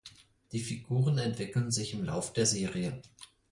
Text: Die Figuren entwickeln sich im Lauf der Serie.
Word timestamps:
Die 0.51 0.59
Figuren 0.61 1.19
entwickeln 1.19 1.69
sich 1.69 1.93
im 1.93 2.03
Lauf 2.05 2.33
der 2.33 2.47
Serie. 2.47 3.03